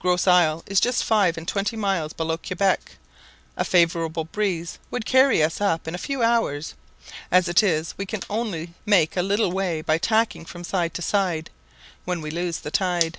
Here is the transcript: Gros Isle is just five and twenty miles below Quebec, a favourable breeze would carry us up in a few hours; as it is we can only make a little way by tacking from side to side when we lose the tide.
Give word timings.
Gros 0.00 0.26
Isle 0.26 0.64
is 0.66 0.80
just 0.80 1.04
five 1.04 1.38
and 1.38 1.46
twenty 1.46 1.76
miles 1.76 2.12
below 2.12 2.36
Quebec, 2.36 2.96
a 3.56 3.64
favourable 3.64 4.24
breeze 4.24 4.80
would 4.90 5.06
carry 5.06 5.40
us 5.44 5.60
up 5.60 5.86
in 5.86 5.94
a 5.94 6.06
few 6.06 6.24
hours; 6.24 6.74
as 7.30 7.46
it 7.46 7.62
is 7.62 7.94
we 7.96 8.04
can 8.04 8.22
only 8.28 8.74
make 8.84 9.16
a 9.16 9.22
little 9.22 9.52
way 9.52 9.82
by 9.82 9.96
tacking 9.96 10.44
from 10.44 10.64
side 10.64 10.92
to 10.94 11.02
side 11.02 11.50
when 12.04 12.20
we 12.20 12.32
lose 12.32 12.58
the 12.58 12.72
tide. 12.72 13.18